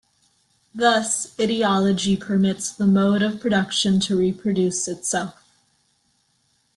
[0.73, 5.43] Thus, ideology permits the mode of production to reproduce itself.